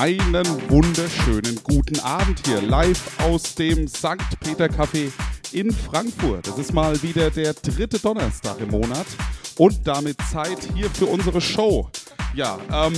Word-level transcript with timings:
Einen 0.00 0.46
wunderschönen 0.70 1.60
guten 1.62 2.00
Abend 2.00 2.40
hier, 2.46 2.62
live 2.62 3.20
aus 3.20 3.54
dem 3.54 3.86
St. 3.86 4.16
Peter 4.40 4.64
Café 4.64 5.12
in 5.52 5.70
Frankfurt. 5.70 6.48
Es 6.48 6.56
ist 6.56 6.72
mal 6.72 7.02
wieder 7.02 7.28
der 7.28 7.52
dritte 7.52 7.98
Donnerstag 7.98 8.58
im 8.60 8.70
Monat 8.70 9.04
und 9.58 9.86
damit 9.86 10.16
Zeit 10.32 10.56
hier 10.74 10.88
für 10.88 11.04
unsere 11.04 11.42
Show. 11.42 11.90
Ja, 12.34 12.58
ähm, 12.72 12.94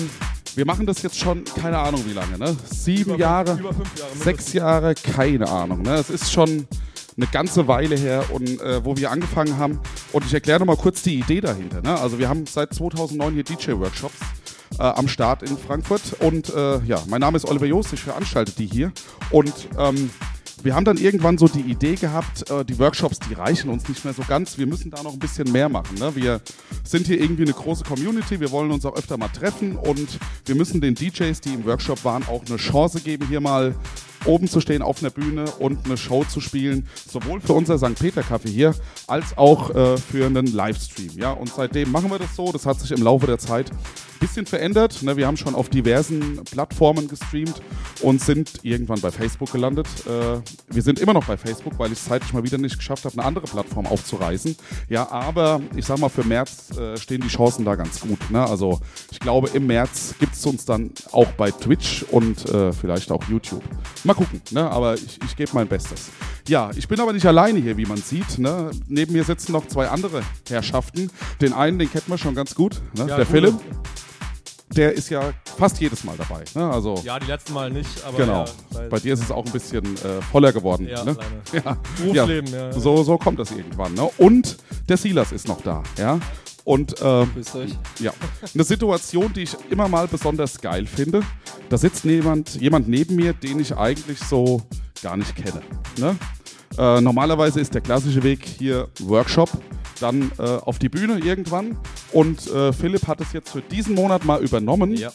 wir 0.55 0.65
machen 0.65 0.87
das 0.87 1.03
jetzt 1.03 1.19
schon, 1.19 1.43
keine 1.43 1.77
Ahnung 1.77 2.05
wie 2.07 2.13
lange, 2.13 2.39
ne? 2.39 2.57
Sieben 2.71 3.15
Über 3.15 3.19
Jahre, 3.19 3.59
über 3.59 3.75
fünf 3.75 3.99
Jahre 3.99 4.17
sechs 4.23 4.53
Jahre, 4.53 4.95
keine 4.95 5.49
Ahnung. 5.49 5.83
Ne? 5.83 5.95
Es 5.95 6.09
ist 6.09 6.31
schon 6.31 6.69
eine 7.17 7.27
ganze 7.33 7.67
Weile 7.67 7.97
her, 7.97 8.27
und, 8.31 8.61
äh, 8.61 8.85
wo 8.85 8.97
wir 8.97 9.11
angefangen 9.11 9.59
haben. 9.59 9.81
Und 10.13 10.25
ich 10.25 10.33
erkläre 10.33 10.61
nochmal 10.61 10.77
kurz 10.77 11.03
die 11.03 11.19
Idee 11.19 11.41
dahinter. 11.41 11.83
Ne? 11.83 11.99
Also 11.99 12.21
wir 12.21 12.29
haben 12.29 12.47
seit 12.47 12.73
2009 12.73 13.35
hier 13.35 13.43
DJ-Workshops 13.43 14.21
äh, 14.79 14.83
am 14.83 15.09
Start 15.09 15.43
in 15.43 15.57
Frankfurt. 15.57 16.03
Und 16.21 16.49
äh, 16.55 16.81
ja, 16.85 17.03
mein 17.09 17.21
Name 17.21 17.37
ist 17.37 17.45
Oliver 17.45 17.67
Joost, 17.67 17.93
ich 17.93 18.01
veranstalte 18.01 18.53
die 18.53 18.67
hier. 18.67 18.93
Und 19.31 19.53
ähm, 19.79 20.11
wir 20.63 20.77
haben 20.77 20.85
dann 20.85 20.97
irgendwann 20.97 21.39
so 21.39 21.49
die 21.49 21.61
Idee 21.61 21.97
gehabt, 21.97 22.49
äh, 22.51 22.65
die 22.65 22.79
Workshops, 22.79 23.19
die 23.19 23.35
reichen 23.35 23.69
uns 23.69 23.89
nicht 23.89 24.05
mehr 24.05 24.15
so 24.15 24.23
ganz. 24.27 24.59
Wir 24.59 24.67
müssen 24.67 24.91
da 24.91 25.03
noch 25.03 25.13
ein 25.13 25.19
bisschen 25.19 25.51
mehr 25.51 25.69
machen. 25.69 25.99
Ne? 25.99 26.15
Wir 26.15 26.41
sind 26.85 27.07
hier 27.07 27.21
irgendwie 27.21 27.43
eine 27.43 27.53
große 27.53 27.85
Community. 27.85 28.39
Wir 28.39 28.51
wollen 28.53 28.71
uns 28.71 28.87
auch 28.87 28.97
öfter 28.97 29.17
mal 29.17 29.29
treffen 29.29 29.77
und 29.77 30.19
wir 30.47 30.55
müssen 30.55 30.81
den 30.81 30.95
DJs, 30.95 31.41
die 31.41 31.55
im 31.55 31.65
Workshop 31.65 32.05
waren, 32.05 32.23
auch 32.29 32.45
eine 32.47 32.57
Chance 32.59 33.01
geben, 33.01 33.27
hier 33.29 33.41
mal 33.41 33.75
oben 34.25 34.49
zu 34.49 34.61
stehen 34.61 34.83
auf 34.83 35.03
einer 35.03 35.11
Bühne 35.11 35.45
und 35.59 35.85
eine 35.85 35.97
Show 35.97 36.25
zu 36.25 36.41
spielen, 36.41 36.89
sowohl 37.11 37.41
für 37.41 37.53
unser 37.53 37.79
St. 37.79 37.99
Peter 37.99 38.23
Café 38.23 38.49
hier 38.49 38.75
als 39.07 39.37
auch 39.37 39.75
äh, 39.75 39.97
für 39.97 40.27
einen 40.27 40.47
Livestream. 40.47 41.11
Ja, 41.17 41.33
und 41.33 41.53
seitdem 41.53 41.91
machen 41.91 42.11
wir 42.11 42.19
das 42.19 42.35
so. 42.37 42.53
Das 42.53 42.67
hat 42.67 42.81
sich 42.81 42.93
im 42.93 43.03
Laufe 43.03 43.27
der 43.27 43.39
Zeit 43.39 43.71
ein 43.71 44.19
bisschen 44.21 44.47
verändert. 44.47 45.03
Ne, 45.03 45.17
wir 45.17 45.27
haben 45.27 45.37
schon 45.37 45.55
auf 45.55 45.69
diversen 45.69 46.43
Plattformen 46.45 47.09
gestreamt 47.09 47.61
und 48.03 48.21
sind 48.21 48.61
irgendwann 48.63 49.01
bei 49.01 49.11
Facebook 49.11 49.53
gelandet. 49.53 49.89
Äh, 50.07 50.41
wir 50.69 50.83
sind 50.83 50.99
immer 50.99 51.13
noch 51.13 51.25
bei 51.25 51.37
Facebook, 51.37 51.79
weil 51.79 51.93
ich 51.93 51.99
es 51.99 52.05
zeitlich 52.05 52.33
mal 52.33 52.45
wieder 52.45 52.59
nicht 52.59 52.79
geschafft 52.79 53.05
habe, 53.05 53.15
eine 53.15 53.25
andere 53.25 53.47
Plattform 53.47 53.87
aufzureißen. 53.87 54.57
Ja, 54.89 55.11
aber 55.11 55.61
ich 55.77 55.87
sag 55.87 55.99
mal, 55.99 56.09
für 56.09 56.25
März 56.25 56.77
äh, 56.77 56.97
stehen 56.97 57.21
die 57.21 57.29
Chancen 57.29 57.65
da 57.65 57.75
ganz 57.75 58.01
gut. 58.01 58.31
Ne? 58.31 58.45
Also 58.45 58.81
ich 59.11 59.19
glaube, 59.19 59.49
im 59.55 59.67
März 59.67 60.15
gibt 60.19 60.35
es 60.35 60.47
uns 60.47 60.65
dann 60.65 60.91
auch 61.11 61.29
bei 61.33 61.51
Twitch 61.51 62.05
und 62.11 62.49
äh, 62.49 62.73
vielleicht 62.73 63.11
auch 63.11 63.23
YouTube. 63.29 63.63
Mal 64.05 64.12
gucken, 64.15 64.41
ne? 64.51 64.71
aber 64.71 64.95
ich, 64.95 65.19
ich 65.25 65.37
gebe 65.37 65.51
mein 65.55 65.69
Bestes. 65.69 66.11
Ja, 66.49 66.71
ich 66.75 66.89
bin 66.89 67.01
aber 67.01 67.13
nicht 67.13 67.27
alleine 67.27 67.59
hier, 67.61 67.77
wie 67.77 67.87
man 67.87 67.99
sieht. 67.99 68.39
Ne? 68.39 68.71
Neben 68.89 69.13
mir 69.13 69.25
sitzen 69.25 69.53
noch 69.53 69.67
zwei 69.69 69.89
andere 69.89 70.23
Herrschaften. 70.49 71.11
Den 71.41 71.53
einen, 71.53 71.79
den 71.79 71.91
kennt 71.91 72.09
man 72.09 72.19
schon 72.19 72.35
ganz 72.35 72.55
gut, 72.55 72.81
ne? 72.95 73.01
Ja, 73.01 73.07
der 73.07 73.19
cool. 73.19 73.25
Philipp. 73.27 73.55
Der 74.75 74.93
ist 74.95 75.11
ja 75.11 75.33
fast 75.59 75.79
jedes 75.81 76.03
Mal 76.03 76.17
dabei. 76.17 76.45
Ne? 76.55 76.71
Also 76.71 76.95
Ja, 77.05 77.19
die 77.19 77.27
letzten 77.27 77.53
Mal 77.53 77.71
nicht, 77.71 78.03
aber 78.07 78.17
genau. 78.17 78.45
ja, 78.73 78.81
Bei 78.89 78.99
dir 78.99 79.13
ist 79.13 79.23
es 79.23 79.31
auch 79.31 79.45
ein 79.45 79.53
bisschen 79.53 79.85
äh, 79.97 80.23
voller 80.31 80.51
geworden. 80.53 80.89
Ja, 80.89 81.05
ne? 81.05 81.15
ja. 81.53 81.77
Berufsleben, 81.99 82.51
ja. 82.53 82.73
So, 82.73 83.03
so 83.03 83.19
kommt 83.19 83.39
das 83.39 83.51
irgendwann. 83.51 83.93
Ne? 83.93 84.09
Und 84.17 84.57
der 84.89 84.97
Silas 84.97 85.31
ist 85.33 85.47
noch 85.47 85.61
da. 85.61 85.83
Ja. 85.99 86.19
Und 86.65 87.01
äh, 87.01 87.27
ja, 87.99 88.13
eine 88.55 88.65
Situation, 88.65 89.33
die 89.33 89.43
ich 89.43 89.57
immer 89.71 89.89
mal 89.89 90.07
besonders 90.07 90.61
geil 90.61 90.87
finde. 90.87 91.23
Da 91.69 91.77
sitzt 91.79 92.05
jemand, 92.05 92.61
jemand 92.61 92.89
neben 92.89 93.17
mir, 93.17 93.33
den 93.33 93.59
ich 93.61 93.77
eigentlich 93.77 94.19
so 94.21 94.63
gar 95.03 95.17
nicht 95.17 95.35
kenne. 95.35 95.61
Ne? 95.99 96.17
Äh, 96.79 97.01
normalerweise 97.01 97.61
ist 97.61 97.75
der 97.75 97.81
klassische 97.81 98.23
Weg 98.23 98.45
hier 98.45 98.89
Workshop, 99.01 99.51
dann 100.01 100.31
äh, 100.39 100.43
auf 100.43 100.79
die 100.79 100.89
Bühne 100.89 101.19
irgendwann. 101.19 101.77
Und 102.13 102.47
äh, 102.51 102.73
Philipp 102.73 103.07
hat 103.09 103.21
es 103.21 103.33
jetzt 103.33 103.51
für 103.51 103.61
diesen 103.63 103.95
Monat 103.95 104.25
mal 104.25 104.41
übernommen 104.43 104.95
Ja. 104.95 105.11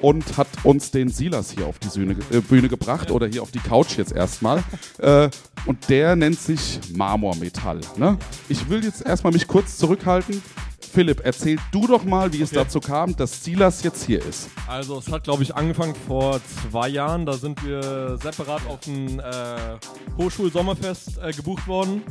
und 0.00 0.36
hat 0.36 0.48
uns 0.64 0.90
den 0.90 1.08
Silas 1.10 1.52
hier 1.52 1.66
auf 1.66 1.78
die 1.78 1.88
Bühne, 1.88 2.16
äh, 2.30 2.40
Bühne 2.40 2.68
gebracht 2.68 3.10
oder 3.10 3.26
hier 3.26 3.42
auf 3.42 3.50
die 3.52 3.58
Couch 3.60 3.96
jetzt 3.98 4.12
erstmal. 4.12 4.62
äh, 4.98 5.28
und 5.66 5.88
der 5.88 6.16
nennt 6.16 6.40
sich 6.40 6.80
Marmormetall. 6.94 7.80
Ne? 7.96 8.18
Ich 8.48 8.68
will 8.68 8.82
jetzt 8.84 9.04
erstmal 9.06 9.32
mich 9.32 9.46
kurz 9.46 9.76
zurückhalten. 9.78 10.42
Philipp, 10.88 11.20
erzähl 11.24 11.58
du 11.72 11.86
doch 11.86 12.04
mal, 12.04 12.32
wie 12.32 12.42
es 12.42 12.50
Okay. 12.50 12.64
dazu 12.64 12.80
kam, 12.80 13.14
dass 13.16 13.44
Silas 13.44 13.82
jetzt 13.82 14.04
hier 14.04 14.24
ist. 14.24 14.48
Also 14.66 14.98
es 14.98 15.10
hat, 15.10 15.24
glaube 15.24 15.42
ich, 15.42 15.54
angefangen 15.54 15.94
vor 16.06 16.40
zwei 16.70 16.88
Jahren. 16.88 17.26
Da 17.26 17.34
sind 17.34 17.64
wir 17.64 18.18
separat 18.22 18.62
auf 18.68 18.86
ein 18.86 19.18
äh, 19.20 19.76
Hochschulsommerfest 20.16 21.18
äh, 21.22 21.32
gebucht 21.32 21.66
worden 21.66 22.02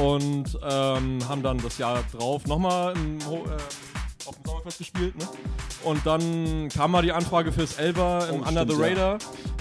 und 0.00 0.58
ähm, 0.68 1.18
haben 1.28 1.42
dann 1.42 1.58
das 1.58 1.78
Jahr 1.78 2.02
drauf 2.16 2.46
nochmal 2.46 2.94
Ho 3.28 3.44
äh, 3.46 4.28
auf 4.28 4.34
dem 4.36 4.44
Sommerfest 4.44 4.78
gespielt. 4.78 5.16
Ne? 5.16 5.24
Und 5.84 6.04
dann 6.04 6.68
kam 6.68 6.90
mal 6.90 7.02
die 7.02 7.12
Anfrage 7.12 7.52
fürs 7.52 7.74
Elva 7.78 8.26
im 8.26 8.42
Oh, 8.42 8.48
Under 8.48 8.66
the 8.66 8.74
stimmt, 8.74 8.96
ja. 8.98 9.12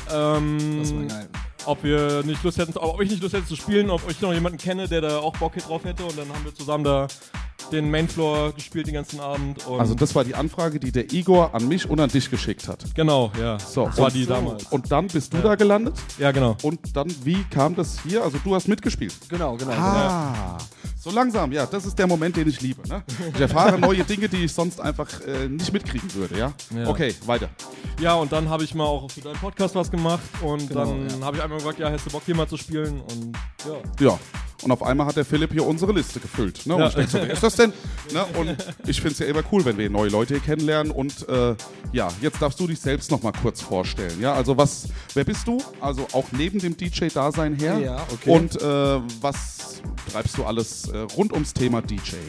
Radar. 0.07 0.37
Ähm, 0.37 0.79
Das 0.81 0.93
war 0.95 1.03
geil. 1.03 1.29
ob 1.65 1.83
wir 1.83 2.23
nicht 2.23 2.43
Lust 2.43 2.57
hätten, 2.57 2.77
ob 2.77 2.99
ich 3.01 3.09
nicht 3.11 3.21
Lust 3.21 3.33
hätte 3.35 3.45
zu 3.45 3.55
spielen, 3.55 3.89
ob 3.89 4.01
ich 4.09 4.19
noch 4.21 4.33
jemanden 4.33 4.57
kenne, 4.57 4.87
der 4.87 5.01
da 5.01 5.19
auch 5.19 5.35
Bock 5.37 5.55
drauf 5.55 5.83
hätte. 5.83 6.03
Und 6.03 6.17
dann 6.17 6.27
haben 6.29 6.43
wir 6.43 6.53
zusammen 6.53 6.83
da 6.83 7.07
den 7.71 7.89
Mainfloor 7.89 8.53
gespielt 8.53 8.87
den 8.87 8.93
ganzen 8.93 9.19
Abend. 9.19 9.65
Und 9.65 9.79
Also 9.79 9.95
das 9.95 10.13
war 10.13 10.23
die 10.23 10.35
Anfrage, 10.35 10.79
die 10.79 10.91
der 10.91 11.11
Igor 11.11 11.53
an 11.53 11.67
mich 11.67 11.89
und 11.89 11.99
an 11.99 12.09
dich 12.09 12.29
geschickt 12.29 12.67
hat. 12.67 12.83
genau, 12.95 13.31
ja. 13.39 13.57
So, 13.59 13.85
das 13.85 13.97
war 13.97 14.05
und, 14.05 14.13
die 14.13 14.25
damals. 14.25 14.63
Und 14.65 14.91
dann 14.91 15.07
bist 15.07 15.33
du 15.33 15.37
da 15.37 15.55
gelandet 15.55 15.95
ja, 16.19 16.31
genau. 16.31 16.55
und 16.61 16.95
dann, 16.95 17.13
wie 17.23 17.43
kam 17.49 17.75
das 17.75 17.99
hier? 18.07 18.23
Also 18.23 18.37
du 18.43 18.53
hast 18.55 18.67
mitgespielt. 18.67 19.13
Genau, 19.29 19.55
genau. 19.57 19.71
genau. 19.71 19.81
Ah, 19.81 20.57
so 20.99 21.11
langsam, 21.11 21.51
ja, 21.51 21.65
das 21.65 21.85
ist 21.85 21.97
der 21.99 22.07
Moment, 22.07 22.35
den 22.35 22.47
ich 22.47 22.61
liebe. 22.61 22.87
Ne? 22.87 23.03
Ich 23.33 23.39
erfahre 23.41 23.77
neue 23.79 24.03
Dinge, 24.03 24.27
die 24.27 24.45
ich 24.45 24.53
sonst 24.53 24.79
einfach 24.81 25.07
äh, 25.21 25.47
nicht 25.47 25.71
mitkriegen 25.71 26.13
würde, 26.15 26.37
ja? 26.37 26.53
Ja. 26.75 26.87
Okay, 26.87 27.13
weiter. 27.25 27.49
Ja, 27.99 28.15
und 28.15 28.31
dann 28.31 28.49
habe 28.49 28.63
ich 28.63 28.73
mal 28.75 28.85
auch 28.85 29.09
für 29.09 29.21
deinen 29.21 29.37
Podcast 29.37 29.75
was 29.75 29.89
gemacht 29.91 30.23
und 30.41 30.67
Genau, 30.67 30.85
dann 30.85 31.07
ja. 31.19 31.25
habe 31.25 31.37
ich 31.37 31.43
einmal 31.43 31.59
gesagt, 31.59 31.79
ja, 31.79 31.91
hast 31.91 32.05
du 32.05 32.09
Bock 32.11 32.23
hier 32.25 32.35
mal 32.35 32.47
zu 32.47 32.57
spielen 32.57 33.01
und 33.01 33.37
ja. 33.99 34.07
Ja. 34.07 34.19
Und 34.63 34.71
auf 34.71 34.81
einmal 34.83 35.05
hat 35.07 35.15
der 35.17 35.25
Philipp 35.25 35.51
hier 35.51 35.65
unsere 35.65 35.91
Liste 35.91 36.19
gefüllt. 36.19 36.65
Ne? 36.65 36.75
Und 36.75 36.81
Ja. 36.81 36.87
ich 36.87 36.95
denke 36.95 37.11
so, 37.11 37.17
wer 37.19 37.29
ist 37.31 37.43
das 37.43 37.55
denn? 37.55 37.73
Ne? 38.13 38.23
Und 38.39 38.55
ich 38.87 38.97
finde 39.01 39.13
es 39.13 39.19
ja 39.19 39.25
immer 39.25 39.41
cool, 39.51 39.65
wenn 39.65 39.77
wir 39.77 39.89
neue 39.89 40.09
Leute 40.09 40.35
hier 40.35 40.43
kennenlernen. 40.43 40.91
Und 40.91 41.27
äh, 41.27 41.55
ja, 41.91 42.07
jetzt 42.21 42.39
darfst 42.41 42.59
du 42.59 42.67
dich 42.67 42.79
selbst 42.79 43.09
noch 43.11 43.23
mal 43.23 43.31
kurz 43.31 43.61
vorstellen. 43.61 44.21
Ja, 44.21 44.33
also 44.33 44.55
was, 44.57 44.87
wer 45.15 45.23
bist 45.23 45.47
du? 45.47 45.61
Also 45.81 46.07
auch 46.13 46.25
neben 46.31 46.59
dem 46.59 46.77
DJ-Dasein 46.77 47.55
her. 47.55 47.79
Ja, 47.79 48.05
okay. 48.13 48.29
Und 48.29 48.61
äh, 48.61 49.01
was 49.21 49.81
treibst 50.11 50.37
du 50.37 50.45
alles 50.45 50.87
äh, 50.89 50.97
rund 51.17 51.33
ums 51.33 51.53
Thema 51.53 51.81
DJing? 51.81 52.19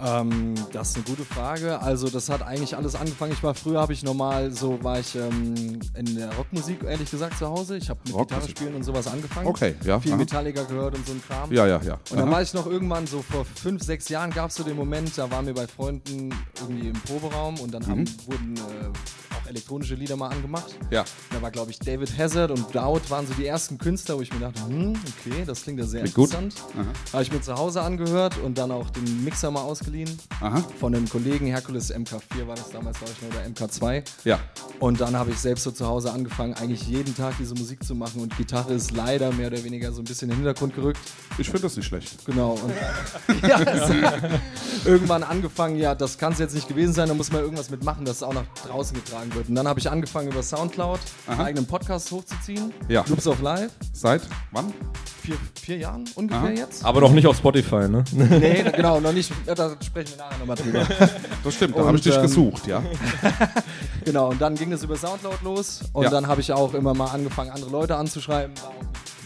Ähm, 0.00 0.54
das 0.72 0.90
ist 0.90 0.96
eine 0.96 1.04
gute 1.04 1.24
Frage. 1.24 1.80
Also 1.80 2.08
das 2.08 2.28
hat 2.28 2.42
eigentlich 2.42 2.76
alles 2.76 2.94
angefangen. 2.94 3.32
Ich 3.32 3.42
war 3.42 3.54
früher, 3.54 3.80
habe 3.80 3.92
ich 3.92 4.02
normal 4.02 4.50
so, 4.50 4.82
war 4.82 4.98
ich 5.00 5.14
ähm, 5.14 5.80
in 5.94 6.16
der 6.16 6.32
Rockmusik 6.34 6.82
ehrlich 6.84 7.10
gesagt 7.10 7.38
zu 7.38 7.46
Hause. 7.48 7.76
Ich 7.76 7.88
habe 7.90 8.00
mit 8.04 8.14
Rockmusik. 8.14 8.46
Gitarre 8.48 8.50
spielen 8.58 8.74
und 8.76 8.82
sowas 8.82 9.06
angefangen. 9.06 9.46
Okay, 9.46 9.74
ja, 9.84 10.00
Viel 10.00 10.12
aha. 10.12 10.18
Metallica 10.18 10.62
gehört 10.64 10.94
und 10.96 11.06
so 11.06 11.12
ein 11.12 11.22
Kram. 11.26 11.52
Ja, 11.52 11.66
ja, 11.66 11.80
ja. 11.82 11.94
Und 12.10 12.18
dann 12.18 12.28
Aha. 12.28 12.30
war 12.32 12.42
ich 12.42 12.54
noch 12.54 12.66
irgendwann 12.66 13.06
so 13.06 13.22
vor 13.22 13.44
fünf, 13.44 13.82
sechs 13.82 14.08
Jahren 14.08 14.30
gab 14.30 14.50
es 14.50 14.56
so 14.56 14.64
den 14.64 14.76
Moment, 14.76 15.16
da 15.16 15.30
waren 15.30 15.46
wir 15.46 15.54
bei 15.54 15.66
Freunden 15.66 16.34
irgendwie 16.60 16.88
im 16.88 16.94
Proberaum 16.94 17.58
und 17.60 17.72
dann 17.72 17.86
haben, 17.86 18.00
Mhm. 18.02 18.08
wurden 18.26 18.54
äh, 18.56 19.31
elektronische 19.48 19.94
Lieder 19.94 20.16
mal 20.16 20.28
angemacht. 20.28 20.74
ja. 20.90 21.04
Da 21.30 21.40
war, 21.40 21.50
glaube 21.50 21.70
ich, 21.70 21.78
David 21.78 22.16
Hazard 22.18 22.50
und 22.50 22.74
Dowd 22.74 23.08
waren 23.10 23.26
so 23.26 23.34
die 23.34 23.46
ersten 23.46 23.78
Künstler, 23.78 24.16
wo 24.16 24.22
ich 24.22 24.32
mir 24.32 24.40
dachte, 24.40 24.60
hm, 24.66 24.92
okay, 24.92 25.44
das 25.46 25.62
klingt 25.62 25.78
ja 25.78 25.86
sehr 25.86 26.02
Klingt 26.04 26.16
interessant. 26.18 26.54
Habe 27.12 27.22
ich 27.22 27.32
mir 27.32 27.40
zu 27.40 27.54
Hause 27.54 27.82
angehört 27.82 28.38
und 28.38 28.58
dann 28.58 28.70
auch 28.70 28.90
den 28.90 29.24
Mixer 29.24 29.50
mal 29.50 29.62
ausgeliehen. 29.62 30.18
Aha. 30.40 30.62
Von 30.78 30.94
einem 30.94 31.08
Kollegen, 31.08 31.46
Hercules 31.46 31.92
MK4 31.92 32.46
war 32.46 32.56
das 32.56 32.70
damals, 32.70 32.98
glaube 32.98 33.12
ich, 33.18 33.28
oder 33.28 33.46
MK2. 33.46 34.04
Ja. 34.24 34.38
Und 34.78 35.00
dann 35.00 35.16
habe 35.16 35.30
ich 35.30 35.38
selbst 35.38 35.64
so 35.64 35.70
zu 35.70 35.86
Hause 35.86 36.12
angefangen, 36.12 36.54
eigentlich 36.54 36.86
jeden 36.86 37.16
Tag 37.16 37.34
diese 37.38 37.54
Musik 37.54 37.82
zu 37.84 37.94
machen. 37.94 38.20
Und 38.20 38.36
Gitarre 38.36 38.74
ist 38.74 38.90
leider 38.90 39.32
mehr 39.32 39.48
oder 39.48 39.62
weniger 39.64 39.92
so 39.92 40.00
ein 40.02 40.04
bisschen 40.04 40.28
in 40.28 40.36
den 40.36 40.44
Hintergrund 40.44 40.74
gerückt. 40.74 41.00
Ich 41.38 41.46
finde 41.46 41.62
das 41.62 41.76
nicht 41.76 41.86
schlecht. 41.86 42.24
Genau. 42.26 42.58
Und 42.62 43.42
ja, 43.48 43.56
also, 43.56 43.94
irgendwann 44.84 45.22
angefangen, 45.22 45.76
ja, 45.76 45.94
das 45.94 46.18
kann 46.18 46.32
es 46.32 46.38
jetzt 46.38 46.54
nicht 46.54 46.68
gewesen 46.68 46.92
sein, 46.92 47.08
da 47.08 47.14
muss 47.14 47.32
man 47.32 47.42
irgendwas 47.42 47.70
mitmachen, 47.70 48.04
dass 48.04 48.16
es 48.16 48.22
auch 48.22 48.34
nach 48.34 48.44
draußen 48.66 48.94
getragen 48.94 49.31
wird. 49.34 49.48
Und 49.48 49.54
dann 49.54 49.68
habe 49.68 49.80
ich 49.80 49.90
angefangen, 49.90 50.30
über 50.30 50.42
Soundcloud 50.42 51.00
einen 51.26 51.38
Aha. 51.38 51.44
eigenen 51.44 51.66
Podcast 51.66 52.10
hochzuziehen. 52.10 52.72
Ja. 52.88 53.04
Loops 53.08 53.26
of 53.26 53.40
Live. 53.40 53.72
Seit 53.92 54.22
wann? 54.50 54.72
Vier, 55.22 55.36
vier 55.60 55.76
Jahren 55.78 56.04
ungefähr 56.16 56.42
Aha. 56.42 56.50
jetzt. 56.50 56.84
Aber 56.84 57.00
noch 57.00 57.12
nicht 57.12 57.26
auf 57.28 57.36
Spotify, 57.36 57.88
ne? 57.88 58.02
Nee, 58.10 58.64
genau, 58.76 58.98
noch 58.98 59.12
nicht. 59.12 59.30
Ja, 59.46 59.54
da 59.54 59.76
sprechen 59.80 60.10
wir 60.10 60.16
nachher 60.24 60.38
nochmal 60.38 60.56
drüber. 60.56 60.84
Das 61.44 61.54
stimmt, 61.54 61.76
da 61.76 61.84
habe 61.84 61.96
ich 61.96 62.02
dich 62.04 62.14
ähm, 62.16 62.22
gesucht, 62.22 62.66
ja. 62.66 62.82
Genau, 64.04 64.30
und 64.30 64.40
dann 64.40 64.54
ging 64.56 64.72
es 64.72 64.82
über 64.82 64.96
Soundcloud 64.96 65.42
los. 65.42 65.80
Und 65.92 66.04
Ja. 66.04 66.10
dann 66.10 66.26
habe 66.26 66.40
ich 66.40 66.52
auch 66.52 66.74
immer 66.74 66.92
mal 66.94 67.06
angefangen, 67.06 67.50
andere 67.50 67.70
Leute 67.70 67.96
anzuschreiben. 67.96 68.54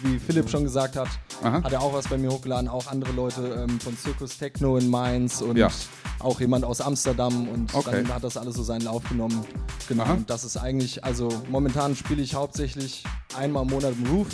Wie 0.02 0.18
Philipp 0.18 0.48
schon 0.50 0.64
gesagt 0.64 0.96
hat, 0.96 1.08
Aha. 1.42 1.62
hat 1.62 1.72
er 1.72 1.80
auch 1.80 1.92
was 1.94 2.08
bei 2.08 2.18
mir 2.18 2.30
hochgeladen. 2.30 2.68
Auch 2.68 2.86
andere 2.88 3.12
Leute 3.12 3.66
ähm, 3.68 3.80
von 3.80 3.96
Circus 3.96 4.36
Techno 4.38 4.76
in 4.76 4.88
Mainz 4.90 5.40
und 5.40 5.56
Ja. 5.56 5.68
auch 6.18 6.38
jemand 6.40 6.64
aus 6.66 6.80
Amsterdam. 6.82 7.48
Und 7.48 7.74
Okay. 7.74 8.02
dann 8.02 8.14
hat 8.14 8.22
das 8.24 8.36
alles 8.36 8.54
so 8.56 8.62
seinen 8.62 8.82
Lauf 8.82 9.02
genommen. 9.08 9.44
Genau, 9.88 10.04
und 10.10 10.28
das 10.28 10.44
ist 10.44 10.56
eigentlich, 10.58 11.04
also 11.04 11.28
momentan 11.50 11.96
spiele 11.96 12.20
ich 12.22 12.34
hauptsächlich 12.34 13.04
einmal 13.38 13.62
im 13.64 13.70
Monat 13.70 13.94
im 13.98 14.06
Roof. 14.10 14.28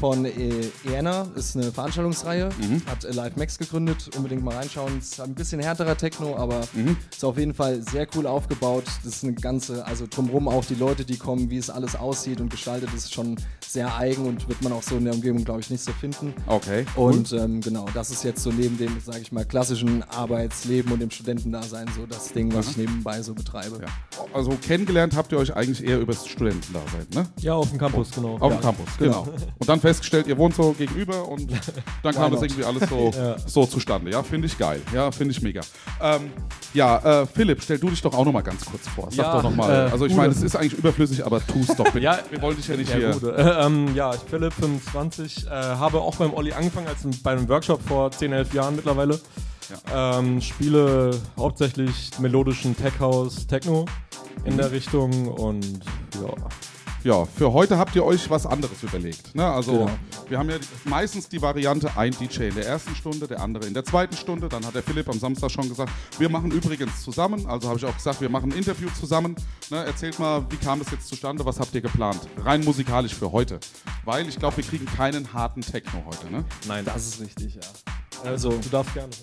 Von 0.00 0.24
äh, 0.24 0.50
ENA, 0.92 1.26
ist 1.36 1.56
eine 1.56 1.70
Veranstaltungsreihe, 1.72 2.48
Mhm. 2.60 2.82
hat 2.86 3.04
äh, 3.04 3.12
Live 3.12 3.36
Max 3.36 3.58
gegründet, 3.58 4.10
unbedingt 4.16 4.42
mal 4.42 4.54
reinschauen. 4.56 4.98
Ist 4.98 5.20
ein 5.20 5.34
bisschen 5.34 5.60
härterer 5.60 5.96
Techno, 5.96 6.36
aber 6.36 6.60
Mhm. 6.72 6.96
ist 7.12 7.24
auf 7.24 7.38
jeden 7.38 7.54
Fall 7.54 7.82
sehr 7.82 8.06
cool 8.16 8.26
aufgebaut. 8.26 8.84
Das 9.04 9.14
ist 9.16 9.24
eine 9.24 9.34
ganze, 9.34 9.84
also 9.86 10.06
drumherum 10.08 10.48
auch 10.48 10.64
die 10.64 10.74
Leute, 10.74 11.04
die 11.04 11.16
kommen, 11.16 11.50
wie 11.50 11.58
es 11.58 11.70
alles 11.70 11.94
aussieht 11.96 12.40
und 12.40 12.50
gestaltet, 12.50 12.90
ist 12.94 13.12
schon 13.12 13.36
sehr 13.66 13.94
eigen 13.96 14.24
und 14.26 14.48
wird 14.48 14.62
man 14.62 14.72
auch 14.72 14.82
so 14.82 14.96
in 14.96 15.04
der 15.04 15.14
Umgebung, 15.14 15.44
glaube 15.44 15.60
ich, 15.60 15.70
nicht 15.70 15.84
so 15.84 15.92
finden. 15.92 16.32
Okay. 16.46 16.84
cool. 16.96 17.12
Und 17.12 17.32
ähm, 17.32 17.60
genau, 17.60 17.86
das 17.94 18.10
ist 18.10 18.24
jetzt 18.24 18.42
so 18.42 18.50
neben 18.50 18.78
dem, 18.78 18.98
sage 19.04 19.20
ich 19.20 19.30
mal, 19.32 19.44
klassischen 19.44 20.02
Arbeitsleben 20.04 20.90
und 20.92 21.00
dem 21.00 21.10
Studentendasein 21.10 21.86
so 21.94 22.06
das 22.06 22.32
Ding, 22.32 22.52
was 22.54 22.70
ich 22.70 22.76
nebenbei 22.78 23.20
so 23.22 23.34
betreibe. 23.34 23.78
ja. 23.82 23.88
Also 24.32 24.50
kennengelernt 24.62 25.14
habt 25.16 25.32
ihr 25.32 25.38
euch 25.38 25.54
eigentlich 25.54 25.84
eher 25.86 26.00
über 26.00 26.12
das 26.12 26.26
Studentendasein, 26.26 27.06
ne? 27.14 27.26
Ja, 27.40 27.54
auf 27.54 27.68
dem 27.70 27.78
Campus, 27.78 28.10
genau. 28.10 28.36
Auf 28.38 28.50
ja. 28.52 28.58
dem 28.58 28.62
Campus, 28.62 28.86
genau. 28.98 29.28
Und 29.68 29.74
dann 29.74 29.80
festgestellt, 29.80 30.26
ihr 30.26 30.38
wohnt 30.38 30.54
so 30.54 30.72
gegenüber 30.72 31.28
und 31.28 31.46
dann 32.02 32.14
kam 32.14 32.32
das 32.32 32.40
irgendwie 32.40 32.64
alles 32.64 32.88
so, 32.88 33.12
so 33.46 33.66
zustande. 33.66 34.10
Ja, 34.10 34.22
finde 34.22 34.46
ich 34.46 34.56
geil. 34.56 34.80
Ja, 34.94 35.10
finde 35.10 35.32
ich 35.32 35.42
mega. 35.42 35.60
Ähm, 36.00 36.30
ja, 36.72 37.22
äh, 37.22 37.26
Philipp, 37.26 37.62
stell 37.62 37.78
du 37.78 37.90
dich 37.90 38.00
doch 38.00 38.14
auch 38.14 38.24
noch 38.24 38.32
mal 38.32 38.40
ganz 38.40 38.64
kurz 38.64 38.88
vor. 38.88 39.08
Sag 39.10 39.26
Ja, 39.26 39.32
doch 39.34 39.42
noch 39.42 39.54
mal. 39.54 39.88
äh, 39.88 39.90
also 39.90 40.06
ich 40.06 40.14
meine, 40.14 40.32
es 40.32 40.40
ist 40.40 40.56
eigentlich 40.56 40.72
überflüssig, 40.72 41.26
aber 41.26 41.46
tu 41.46 41.60
es 41.60 41.76
doch 41.76 41.84
bitte. 41.84 41.98
Ja, 42.08 42.18
wir 42.30 42.40
wollen 42.40 42.56
dich 42.56 42.66
ja 42.66 42.76
nicht 42.76 42.90
Ja, 42.90 43.12
hier. 43.12 43.36
Äh, 43.36 43.66
ähm, 43.66 43.94
ja, 43.94 44.14
ich 44.14 44.20
Philipp, 44.20 44.54
25, 44.54 45.46
äh, 45.46 45.50
habe 45.50 46.00
auch 46.00 46.16
beim 46.16 46.32
Olli 46.32 46.52
angefangen, 46.52 46.86
als 46.86 47.00
bei 47.22 47.32
einem 47.32 47.46
Workshop 47.50 47.82
vor 47.86 48.10
10, 48.10 48.32
11 48.32 48.54
Jahren 48.54 48.74
mittlerweile. 48.74 49.20
Ähm, 49.94 50.40
spiele 50.40 51.10
hauptsächlich 51.36 52.18
melodischen 52.18 52.74
Tech 52.74 52.98
House, 53.00 53.46
Techno 53.46 53.84
in 54.46 54.56
der 54.56 54.72
Richtung 54.72 55.28
und 55.28 55.80
ja. 56.14 56.32
Ja, 57.04 57.24
für 57.24 57.52
heute 57.52 57.78
habt 57.78 57.94
ihr 57.94 58.04
euch 58.04 58.28
was 58.28 58.44
anderes 58.44 58.82
überlegt. 58.82 59.34
Ne? 59.34 59.46
Also 59.46 59.72
Genau. 59.72 59.90
wir 60.28 60.38
haben 60.38 60.50
ja 60.50 60.56
meistens 60.84 61.28
die 61.28 61.40
Variante 61.40 61.96
ein 61.96 62.10
DJ 62.10 62.48
in 62.48 62.54
der 62.56 62.66
ersten 62.66 62.94
Stunde, 62.96 63.28
der 63.28 63.40
andere 63.40 63.66
in 63.66 63.74
der 63.74 63.84
zweiten 63.84 64.16
Stunde. 64.16 64.48
Dann 64.48 64.66
hat 64.66 64.74
der 64.74 64.82
Philipp 64.82 65.08
am 65.08 65.18
Samstag 65.18 65.50
schon 65.50 65.68
gesagt, 65.68 65.92
wir 66.18 66.28
machen 66.28 66.50
übrigens 66.50 67.02
zusammen. 67.02 67.46
Also 67.46 67.68
habe 67.68 67.78
ich 67.78 67.84
auch 67.84 67.94
gesagt, 67.94 68.20
wir 68.20 68.28
machen 68.28 68.50
ein 68.52 68.58
Interview 68.58 68.88
zusammen. 68.98 69.36
Ne? 69.70 69.84
Erzählt 69.84 70.18
mal, 70.18 70.44
wie 70.50 70.56
kam 70.56 70.80
es 70.80 70.90
jetzt 70.90 71.06
zustande? 71.08 71.44
Was 71.44 71.60
habt 71.60 71.72
ihr 71.74 71.80
geplant? 71.80 72.18
Rein 72.38 72.64
musikalisch 72.64 73.14
für 73.14 73.30
heute. 73.30 73.60
Weil 74.04 74.28
ich 74.28 74.38
glaube, 74.38 74.56
wir 74.56 74.64
kriegen 74.64 74.86
keinen 74.86 75.32
harten 75.32 75.60
Techno 75.60 76.02
heute. 76.04 76.30
Ne? 76.32 76.44
Nein, 76.66 76.84
Das 76.84 77.06
ist 77.06 77.20
richtig, 77.20 77.54
ja. 77.54 77.60
Also, 78.24 78.50
du 78.50 78.68
darfst 78.70 78.94
gerne. 78.94 79.08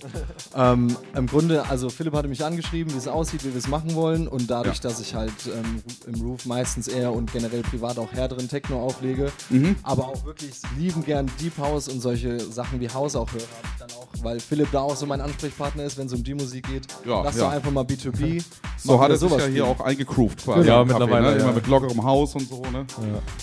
Ähm, 0.58 0.96
Im 1.16 1.28
Grunde, 1.28 1.68
also 1.70 1.90
Philipp 1.90 2.14
hatte 2.14 2.30
mich 2.30 2.44
angeschrieben, 2.46 2.94
wie 2.94 2.98
es 2.98 3.08
aussieht, 3.10 3.44
wie 3.44 3.52
wir 3.52 3.58
es 3.60 3.68
machen 3.68 3.94
wollen. 3.96 4.26
Und 4.28 4.50
dadurch, 4.50 4.78
Ja. 4.78 4.84
dass 4.84 5.02
ich 5.02 5.14
halt 5.14 5.34
ähm, 5.48 5.84
im 6.08 6.22
Roof 6.22 6.46
meistens 6.46 6.88
eher 6.88 7.12
und 7.12 7.32
generell 7.34 7.62
privat 7.62 7.98
auch 8.00 8.12
härteren 8.14 8.48
Techno 8.48 8.82
auflege, 8.82 9.32
Mhm. 9.50 9.76
aber 9.84 10.08
auch 10.08 10.24
wirklich 10.26 10.54
lieben 10.78 11.04
gern 11.04 11.30
Deep 11.42 11.58
House 11.58 11.90
und 11.90 12.00
solche 12.02 12.40
Sachen 12.40 12.80
wie 12.80 12.88
House 12.90 13.16
auch 13.18 13.30
höre, 13.34 13.42
habe 13.42 13.50
ich 13.66 13.80
dann 13.80 13.90
auch, 13.92 14.08
weil 14.24 14.40
Philipp 14.40 14.72
da 14.72 14.80
auch 14.82 14.96
so 14.96 15.06
mein 15.06 15.20
Ansprechpartner 15.20 15.84
ist, 15.84 15.98
wenn 15.98 16.08
es 16.08 16.14
um 16.14 16.24
die 16.24 16.34
Musik 16.34 16.66
geht. 16.68 16.88
Ja, 17.06 17.22
Lass 17.22 17.36
ja. 17.36 17.46
doch 17.46 17.52
einfach 17.52 17.72
mal 17.72 17.84
B2B. 17.84 18.42
So 18.78 19.00
hat 19.02 19.10
er 19.10 19.18
sich 19.18 19.24
ja 19.24 19.30
sowas 19.38 19.48
hier 19.48 19.64
spielen. 19.64 19.78
auch 19.80 19.80
eingegroovt 19.84 20.44
quasi. 20.44 20.68
Ja, 20.68 20.80
im 20.82 20.88
Café, 20.88 20.92
mittlerweile, 21.00 21.32
Ne? 21.32 21.38
ja. 21.40 21.44
Immer 21.46 21.54
mit 21.54 21.66
lockerem 21.66 22.04
Haus 22.04 22.36
und 22.36 22.48
so. 22.48 22.62
Ne? 22.72 22.86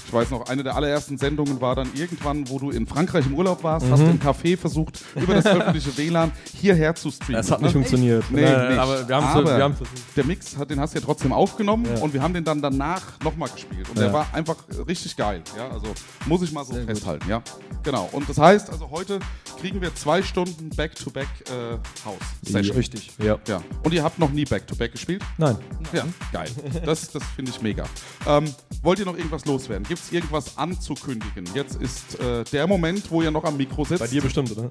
Ich 0.07 0.13
weiß 0.13 0.31
noch, 0.31 0.47
eine 0.49 0.63
der 0.63 0.77
allerersten 0.77 1.19
Sendungen 1.19 1.61
war 1.61 1.75
dann 1.75 1.89
irgendwann, 1.97 2.49
wo 2.49 2.61
du 2.61 2.71
in 2.71 2.87
Frankreich 2.87 3.27
im 3.27 3.35
Urlaub 3.35 3.65
warst, 3.65 3.87
hast 3.91 4.03
im 4.03 4.21
Café 4.21 4.57
versucht, 4.57 5.01
über 5.17 5.35
das 5.35 5.42
öffentliche 5.47 5.97
WLAN 5.97 6.33
hierher 6.61 6.95
zu 6.95 7.11
streamen. 7.11 7.41
Es 7.41 7.51
hat 7.51 7.61
ne? 7.61 7.67
nicht 7.67 7.73
funktioniert. 7.75 8.25
Nee, 8.31 8.43
Äh, 8.43 8.69
nicht. 8.71 8.79
Aber 8.79 9.09
wir 9.09 9.17
haben 9.17 9.25
es 9.29 9.35
Aber 9.35 9.57
wir 9.59 9.65
haben's 9.65 9.79
versucht. 9.79 10.17
der 10.17 10.25
Mix, 10.25 10.57
hat, 10.57 10.71
den 10.71 10.81
hast 10.81 10.95
du 10.95 10.99
ja 10.99 11.05
trotzdem 11.05 11.33
aufgenommen 11.33 11.87
Ja. 11.87 12.01
und 12.03 12.13
wir 12.15 12.23
haben 12.23 12.35
den 12.35 12.45
dann 12.45 12.61
danach 12.63 13.03
nochmal 13.25 13.49
gespielt. 13.51 13.89
Und 13.89 13.99
der 13.99 14.07
Ja. 14.09 14.13
war 14.13 14.27
einfach 14.33 14.57
richtig 14.87 15.17
geil. 15.17 15.43
Ja? 15.57 15.69
Also 15.71 15.89
muss 16.27 16.43
ich 16.43 16.53
mal 16.53 16.65
so 16.65 16.75
festhalten. 16.75 17.29
Ja? 17.29 17.43
Genau. 17.83 18.09
Und 18.13 18.29
das 18.29 18.39
heißt, 18.39 18.71
also 18.71 18.91
heute 18.91 19.19
kriegen 19.61 19.81
wir 19.81 19.95
zwei 19.95 20.23
Stunden 20.23 20.71
Back-to-Back 20.71 21.27
äh, 21.47 21.77
House-Session. 22.05 22.77
Richtig. 22.77 23.11
Ja. 23.19 23.39
Ja. 23.49 23.63
Und 23.85 23.93
ihr 23.93 24.03
habt 24.03 24.19
noch 24.19 24.31
nie 24.31 24.45
Back-to-Back 24.45 24.93
gespielt? 24.93 25.23
Nein. 25.39 25.57
Ja, 25.93 26.05
geil. 26.33 26.49
Das, 26.85 27.11
das 27.11 27.23
finde 27.37 27.51
ich 27.51 27.61
mega. 27.63 27.85
Ähm, 28.27 28.53
wollt 28.83 28.99
ihr 28.99 29.05
noch 29.05 29.17
irgendwas 29.17 29.45
loswerden? 29.45 29.87
Gibt 29.87 30.01
es 30.01 30.13
irgendwas 30.13 30.57
anzukündigen? 30.59 31.45
Jetzt 31.55 31.81
ist 31.81 32.19
äh, 32.21 32.45
der 32.53 32.67
Moment, 32.67 33.11
wo 33.11 33.23
ihr 33.23 33.31
noch 33.31 33.45
am 33.45 33.57
Mikro 33.57 33.85
sitzt. 33.85 34.01
Bei 34.01 34.07
dir 34.07 34.23
bestimmt, 34.23 34.51
oder? 34.57 34.69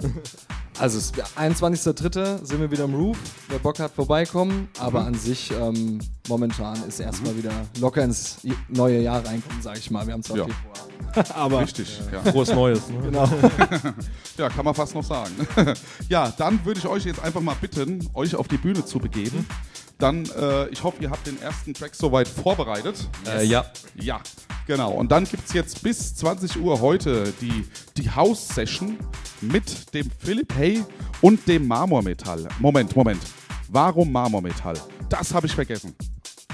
Also, 0.79 0.97
es- 0.97 1.11
21.03. 1.35 2.45
sind 2.45 2.59
wir 2.59 2.71
wieder 2.71 2.85
im 2.85 2.95
Roof. 2.95 3.17
Wer 3.49 3.59
Bock 3.59 3.77
hat, 3.79 3.91
vorbeikommen. 3.93 4.69
Aber 4.79 5.05
an 5.05 5.13
sich, 5.13 5.51
ähm, 5.51 5.99
momentan 6.27 6.81
ist 6.87 6.99
erstmal 6.99 7.35
wieder 7.37 7.51
locker 7.79 8.03
ins 8.03 8.37
neue 8.69 8.99
Jahr 9.01 9.25
reinkommen, 9.25 9.61
sage 9.61 9.79
ich 9.79 9.91
mal. 9.91 10.05
Wir 10.07 10.13
haben 10.13 10.23
zwar 10.23 10.37
Ja. 10.37 10.45
Februar. 10.45 10.87
aber 11.35 11.59
Richtig. 11.61 11.99
Ja. 12.11 12.31
Frohes 12.31 12.53
Neues. 12.53 12.87
Ne? 12.87 12.99
genau. 13.01 13.29
ja, 14.37 14.49
kann 14.49 14.63
man 14.63 14.73
fast 14.73 14.95
noch 14.95 15.03
sagen. 15.03 15.31
ja, 16.09 16.31
dann 16.37 16.63
würde 16.65 16.79
ich 16.79 16.87
euch 16.87 17.03
jetzt 17.05 17.21
einfach 17.21 17.41
mal 17.41 17.55
bitten, 17.59 18.07
euch 18.13 18.33
auf 18.35 18.47
die 18.47 18.57
Bühne 18.57 18.85
zu 18.85 18.97
begeben. 18.97 19.45
Dann, 20.01 20.25
äh, 20.35 20.67
ich 20.69 20.83
hoffe, 20.83 20.97
ihr 21.03 21.11
habt 21.11 21.27
den 21.27 21.39
ersten 21.39 21.75
Track 21.75 21.93
soweit 21.93 22.27
vorbereitet. 22.27 23.07
Äh, 23.27 23.45
ja. 23.45 23.65
Ja, 23.93 24.19
genau. 24.65 24.93
Und 24.93 25.11
dann 25.11 25.25
gibt 25.25 25.47
es 25.47 25.53
jetzt 25.53 25.83
bis 25.83 26.15
20 26.15 26.59
Uhr 26.59 26.81
heute 26.81 27.31
die, 27.39 27.67
die 27.97 28.09
House-Session 28.09 28.97
mit 29.41 29.93
dem 29.93 30.09
Philipp 30.17 30.55
Hay 30.55 30.83
und 31.21 31.47
dem 31.47 31.67
Marmormetall. 31.67 32.47
Moment, 32.57 32.95
Moment. 32.95 33.21
Warum 33.69 34.11
Marmormetall? 34.11 34.75
Das 35.07 35.35
habe 35.35 35.45
ich 35.45 35.53
vergessen. 35.53 35.95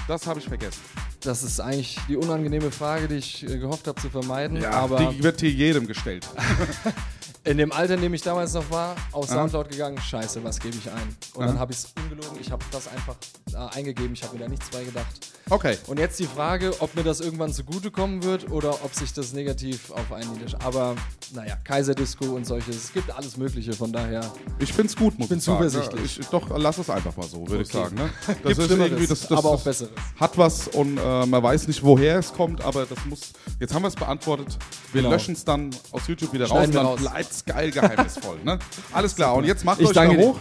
Das 0.06 0.26
habe 0.26 0.40
ich 0.40 0.46
vergessen. 0.46 0.80
Das 1.20 1.42
ist 1.42 1.58
eigentlich 1.58 1.98
die 2.06 2.16
unangenehme 2.16 2.70
Frage, 2.70 3.08
die 3.08 3.16
ich 3.16 3.44
äh, 3.44 3.58
gehofft 3.58 3.86
habe 3.88 3.98
zu 4.00 4.10
vermeiden. 4.10 4.62
aber 4.64 5.06
die 5.06 5.22
wird 5.22 5.40
hier 5.40 5.50
jedem 5.50 5.86
gestellt. 5.86 6.28
in 7.48 7.58
dem 7.58 7.72
Alter, 7.72 7.94
in 7.94 8.02
dem 8.02 8.14
ich 8.14 8.22
damals 8.22 8.52
noch 8.54 8.70
war, 8.70 8.94
auf 9.12 9.26
Soundcloud 9.28 9.68
gegangen, 9.70 9.98
scheiße, 9.98 10.42
was 10.44 10.58
gebe 10.60 10.76
ich 10.76 10.90
ein? 10.90 11.16
Und 11.34 11.46
dann 11.46 11.54
Aha. 11.54 11.60
habe 11.60 11.72
ich 11.72 11.78
es 11.78 11.88
ungelogen, 11.96 12.38
ich 12.40 12.50
habe 12.50 12.64
das 12.70 12.88
einfach 12.88 13.16
äh, 13.52 13.76
eingegeben, 13.76 14.12
ich 14.12 14.22
habe 14.22 14.34
mir 14.36 14.40
da 14.44 14.48
nichts 14.48 14.68
bei 14.70 14.84
gedacht. 14.84 15.06
Okay. 15.50 15.78
Und 15.86 15.98
jetzt 15.98 16.18
die 16.18 16.26
Frage, 16.26 16.74
ob 16.80 16.94
mir 16.94 17.02
das 17.04 17.20
irgendwann 17.20 17.54
zugutekommen 17.54 18.22
wird 18.22 18.50
oder 18.50 18.84
ob 18.84 18.94
sich 18.94 19.14
das 19.14 19.32
negativ 19.32 19.90
auf 19.92 20.12
einen 20.12 20.30
niederschlägt. 20.34 20.62
Aber 20.62 20.94
naja, 21.32 21.56
Kaiserdisco 21.64 22.26
und 22.26 22.44
solches, 22.46 22.76
es 22.76 22.92
gibt 22.92 23.10
alles 23.16 23.38
Mögliche, 23.38 23.72
von 23.72 23.90
daher. 23.90 24.30
Ich 24.58 24.74
finde 24.74 24.88
es 24.88 24.96
gut, 24.96 25.18
muss 25.18 25.28
bin 25.30 25.38
ich 25.38 25.44
sagen. 25.44 25.66
zuversichtlich. 25.70 26.16
Ja, 26.16 26.22
Ich, 26.22 26.28
doch, 26.28 26.50
lass 26.54 26.76
es 26.76 26.90
einfach 26.90 27.16
mal 27.16 27.26
so, 27.26 27.48
würde 27.48 27.62
ich 27.62 27.68
sagen. 27.72 27.94
Ne? 27.96 28.10
Das 28.26 28.34
Gibt 28.58 28.62
Schlimmeres, 28.66 28.90
irgendwie, 28.90 29.06
das, 29.06 29.20
das, 29.26 29.38
aber 29.38 29.48
auch 29.48 29.62
Besseres. 29.62 29.90
Hat 30.20 30.36
was 30.36 30.68
und 30.68 30.98
äh, 30.98 31.24
man 31.26 31.42
weiß 31.42 31.66
nicht, 31.66 31.82
woher 31.82 32.18
es 32.18 32.30
kommt, 32.32 32.62
aber 32.62 32.84
das 32.84 32.98
muss. 33.06 33.32
Jetzt 33.58 33.72
haben 33.72 33.82
wir 33.82 33.88
es 33.88 33.94
beantwortet. 33.96 34.58
Wir 34.92 35.00
Genau. 35.02 35.12
löschen 35.14 35.34
es 35.34 35.44
dann 35.44 35.70
aus 35.92 36.06
YouTube 36.08 36.32
wieder 36.32 36.44
raus 36.46 36.50
Schneiden 36.58 36.68
und 36.68 36.74
wir 36.74 36.80
dann 36.80 36.86
raus. 36.86 37.00
bleibt 37.00 37.37
geil 37.44 37.70
geheimnisvoll. 37.70 38.38
ne? 38.44 38.58
Alles 38.92 39.14
klar, 39.14 39.34
und 39.34 39.44
jetzt 39.44 39.64
macht 39.64 39.80
Ich 39.80 39.88
euch 39.88 39.94
da 39.94 40.06
hoch. 40.06 40.38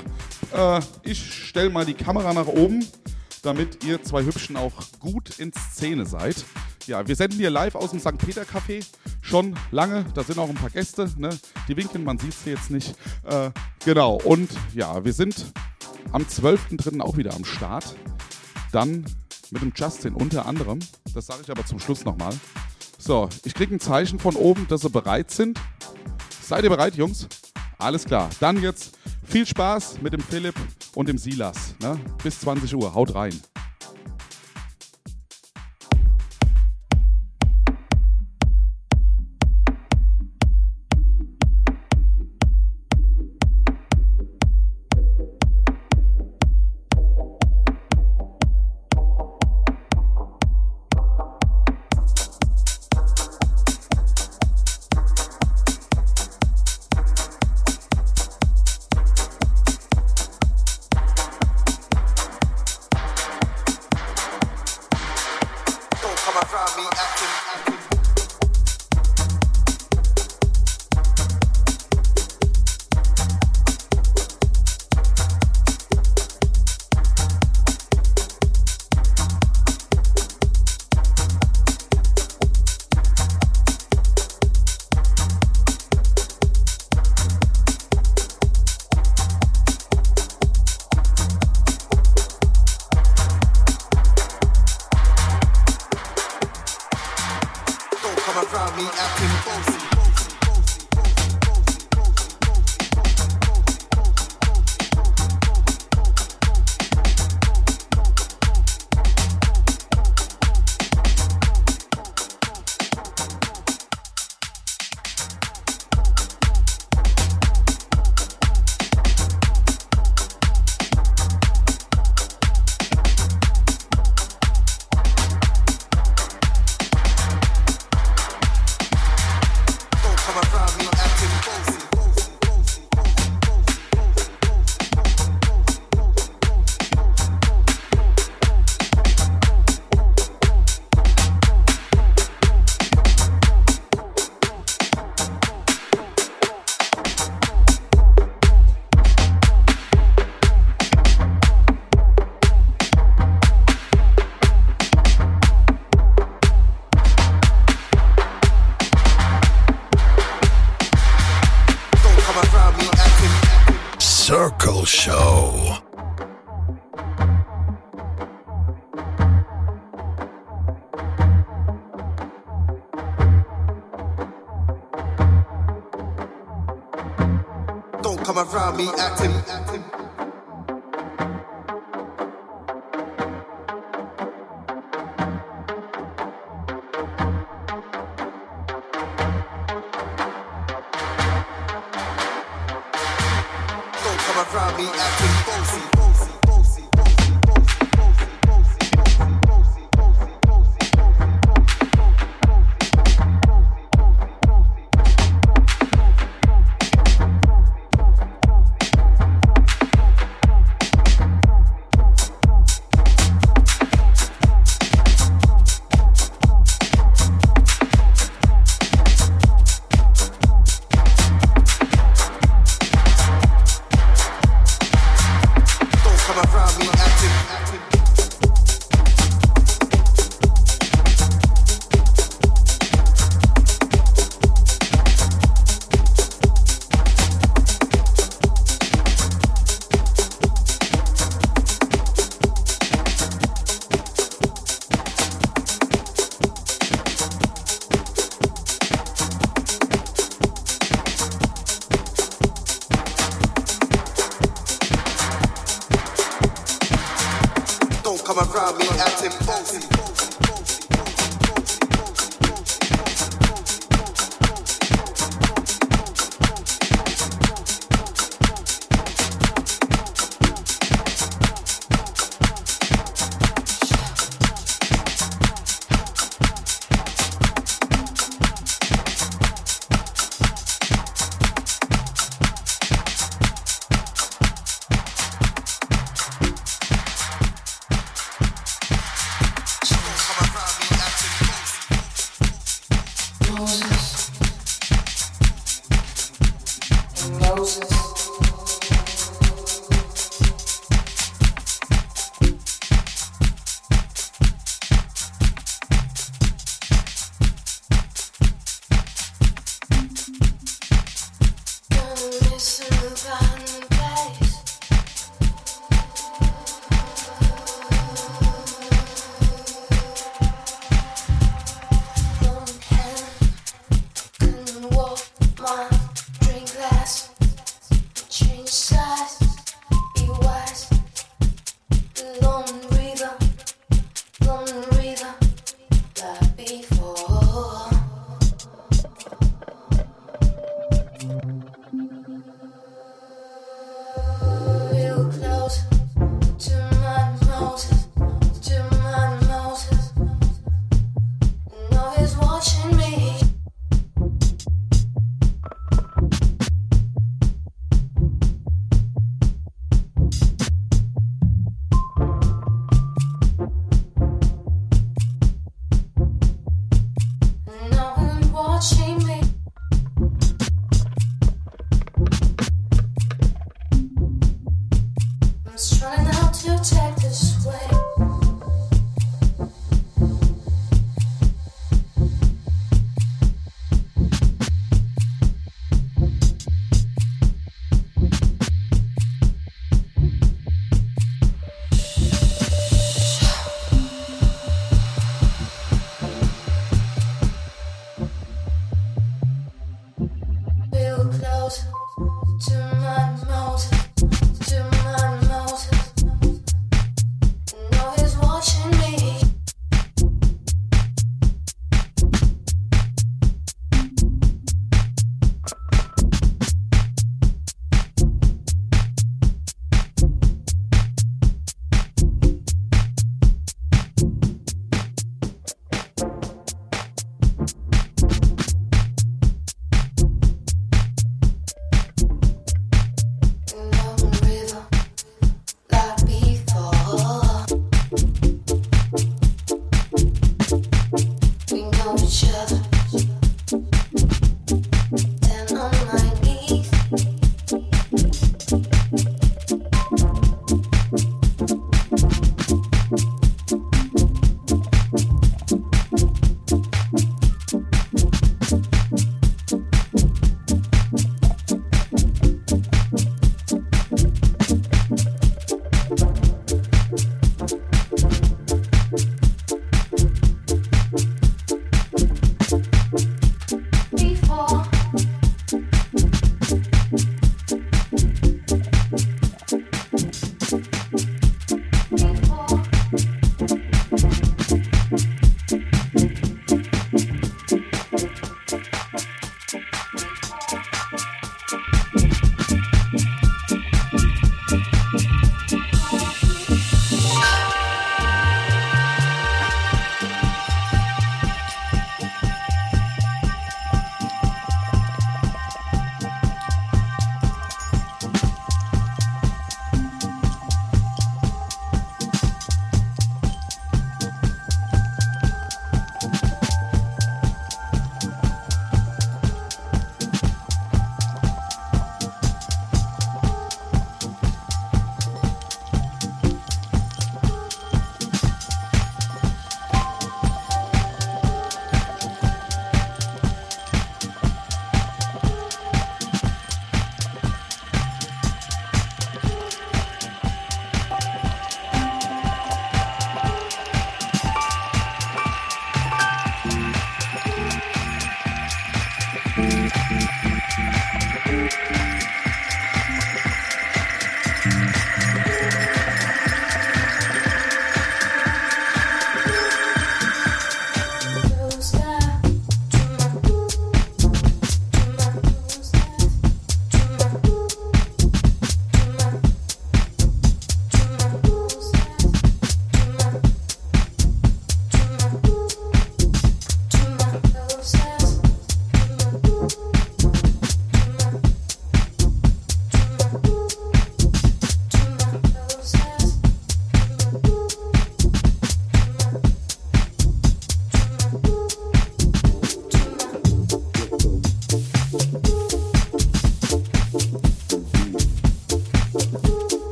Äh, 0.54 0.82
ich 1.04 1.34
stelle 1.34 1.70
mal 1.70 1.86
die 1.86 1.94
Kamera 1.94 2.34
nach 2.34 2.48
oben, 2.48 2.86
damit 3.42 3.84
ihr 3.84 4.02
zwei 4.04 4.24
Hübschen 4.24 4.58
auch 4.58 4.74
gut 5.00 5.40
in 5.40 5.52
Szene 5.54 6.06
seid. 6.06 6.44
Ja, 6.86 7.06
wir 7.06 7.16
senden 7.16 7.38
hier 7.38 7.50
live 7.50 7.76
aus 7.76 7.92
dem 7.92 8.00
St. 8.00 8.18
Peter 8.18 8.44
Café 8.44 8.86
schon 9.22 9.56
lange. 9.72 10.06
Da 10.14 10.24
sind 10.24 10.40
auch 10.40 10.48
ein 10.48 10.56
paar 10.56 10.70
Gäste. 10.70 11.10
Ne? 11.18 11.30
Die 11.68 11.76
winken, 11.76 12.04
man 12.04 12.18
sieht 12.18 12.34
sie 12.34 12.52
jetzt 12.52 12.72
nicht. 12.72 12.96
Äh, 13.26 13.52
genau, 13.84 14.16
und 14.24 14.50
ja, 14.74 15.04
wir 15.04 15.12
sind 15.12 15.48
am 16.14 16.24
12.03. 16.24 17.02
auch 17.02 17.18
wieder 17.18 17.34
am 17.36 17.44
Start. 17.44 17.96
Dann 18.72 19.06
mit 19.52 19.62
dem 19.62 19.74
Justin 19.76 20.14
unter 20.14 20.46
anderem. 20.46 20.80
Das 21.14 21.26
sage 21.28 21.42
ich 21.44 21.52
aber 21.52 21.66
zum 21.66 21.80
Schluss 21.80 22.06
nochmal. 22.06 22.34
So, 22.98 23.30
ich 23.44 23.54
kriege 23.54 23.76
ein 23.76 23.80
Zeichen 23.80 24.20
von 24.20 24.36
oben, 24.36 24.68
dass 24.68 24.82
sie 24.82 24.90
bereit 24.90 25.32
sind. 25.32 25.60
Seid 26.48 26.64
ihr 26.64 26.70
bereit, 26.70 26.96
Jungs? 26.96 27.28
Alles 27.78 28.06
klar. 28.06 28.30
Dann 28.40 28.62
jetzt 28.62 28.98
viel 29.26 29.46
Spaß 29.46 30.02
mit 30.02 30.14
dem 30.14 30.22
Philipp 30.22 30.56
und 30.96 31.10
dem 31.10 31.18
Silas. 31.18 31.76
Ne? 31.82 32.00
Bis 32.24 32.40
20 32.40 32.74
Uhr. 32.74 32.94
Haut 32.94 33.14
rein. 33.14 33.38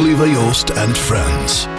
Oliver 0.00 0.28
Joost 0.28 0.70
and 0.70 0.96
Friends. 0.96 1.69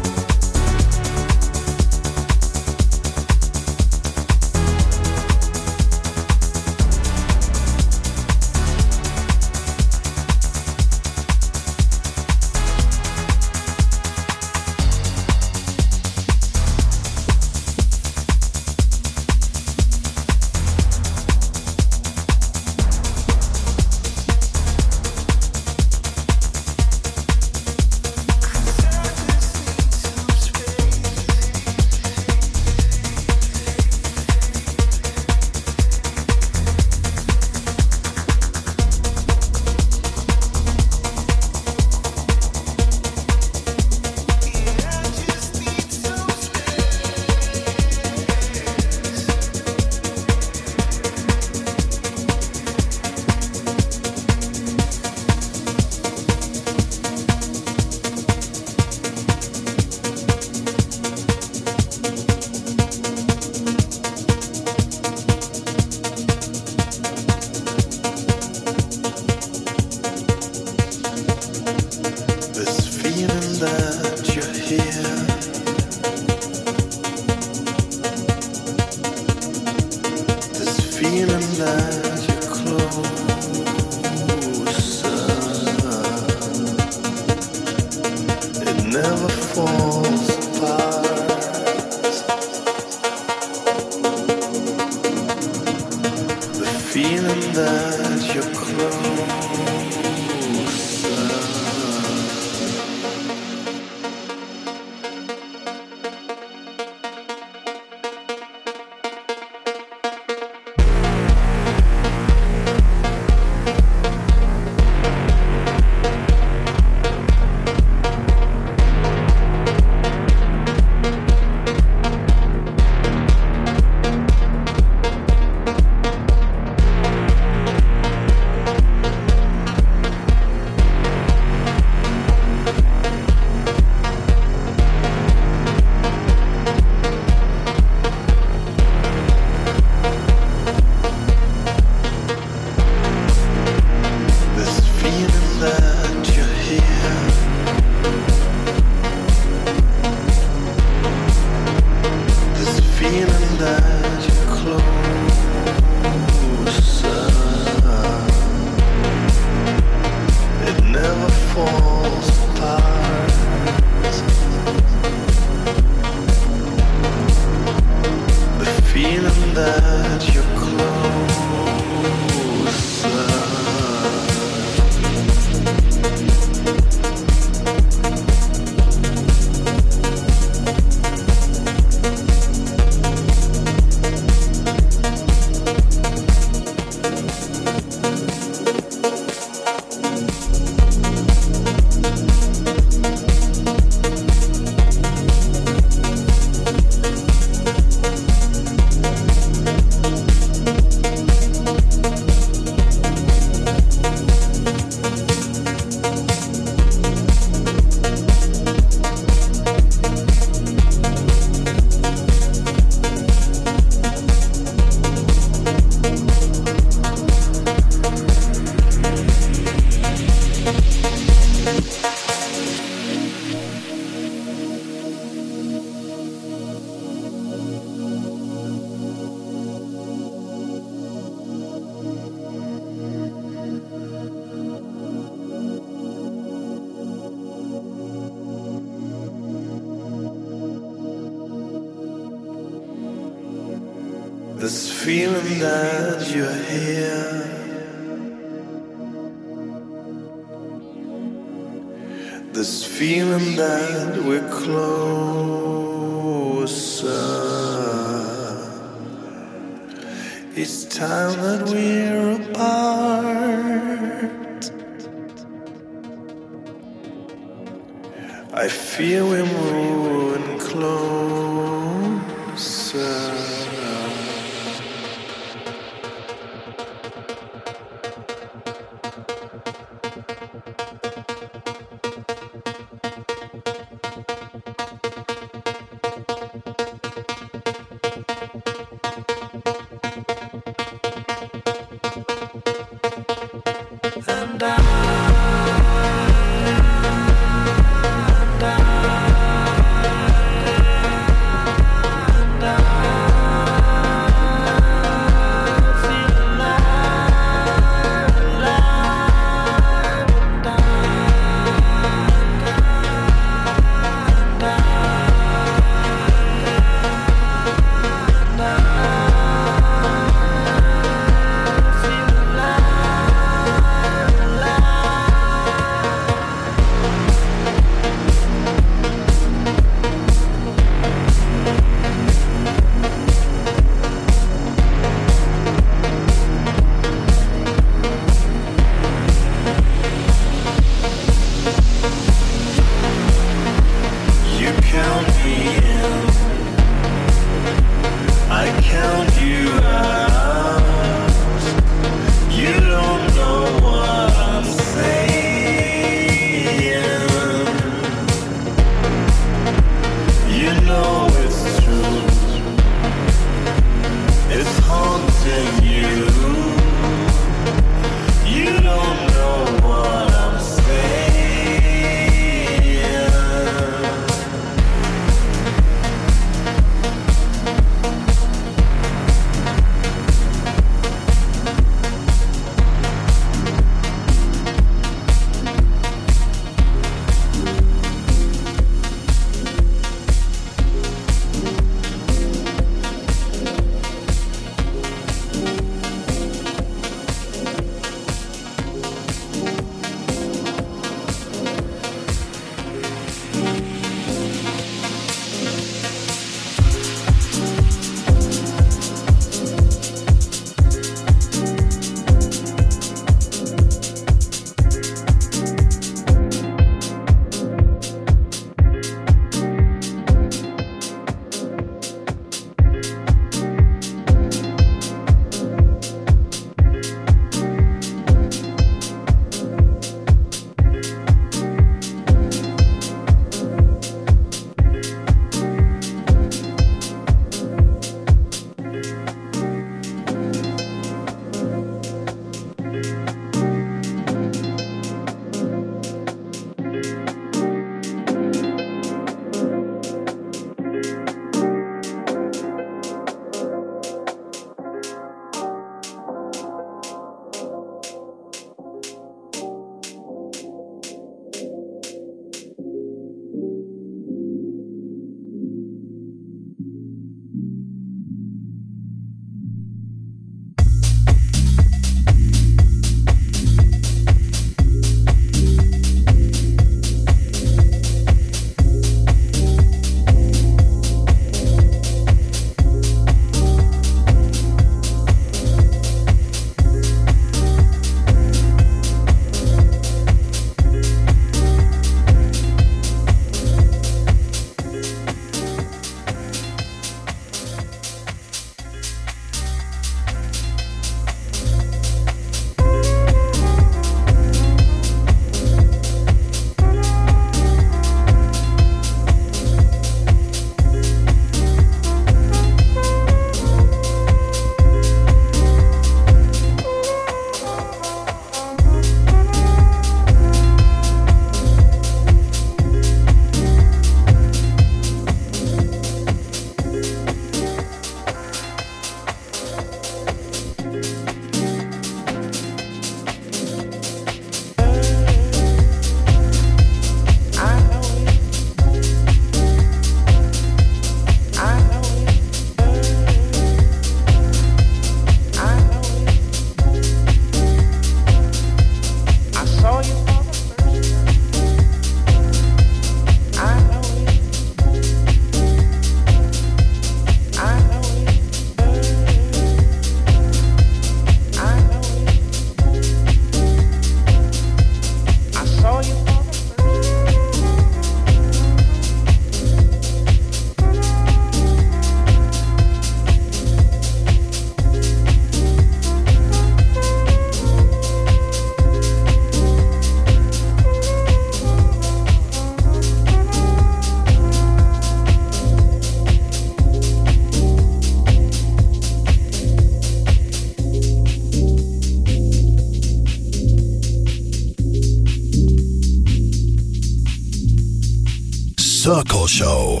Show. 599.48 600.00